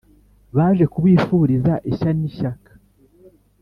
baje 0.57 0.85
kubifuriza 0.93 1.73
ishya 1.91 2.09
n’ishyaka 2.17 2.71